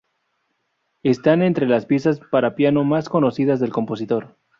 [1.03, 4.35] Están entre las piezas para piano más conocidas del compositor.